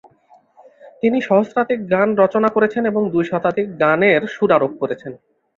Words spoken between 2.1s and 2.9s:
রচনা করেছেন